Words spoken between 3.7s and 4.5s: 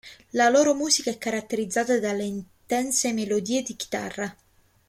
chitarra.